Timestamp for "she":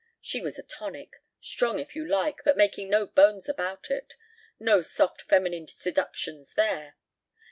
0.19-0.41